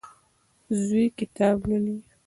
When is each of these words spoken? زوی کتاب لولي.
زوی 0.85 1.07
کتاب 1.19 1.57
لولي. 1.69 1.97